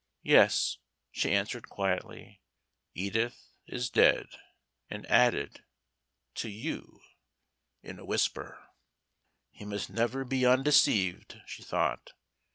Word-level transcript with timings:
"Yes," 0.23 0.79
she 1.11 1.31
answered 1.31 1.69
quietly, 1.69 2.41
"Edith 2.95 3.51
is 3.67 3.91
dead." 3.91 4.29
And 4.89 5.05
added 5.05 5.63
"to 6.33 6.49
you," 6.49 7.01
in 7.83 7.99
a 7.99 8.05
whisper. 8.05 8.65
"He 9.51 9.63
must 9.63 9.91
never 9.91 10.25
be 10.25 10.43
undeceived," 10.43 11.39
she 11.45 11.61
thought. 11.61 12.13